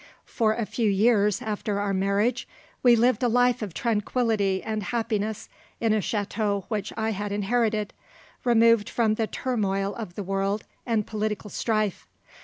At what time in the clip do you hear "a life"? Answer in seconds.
3.21-3.61